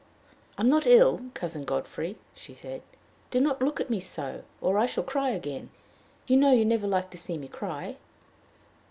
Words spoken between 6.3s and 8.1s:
know you never liked to see me cry."